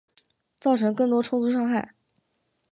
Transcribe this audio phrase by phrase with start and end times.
[0.59, 1.93] 造成更多冲突伤害